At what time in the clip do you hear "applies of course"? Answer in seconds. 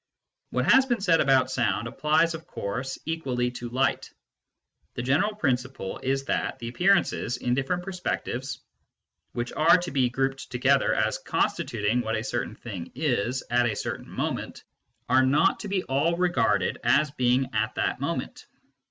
1.87-2.97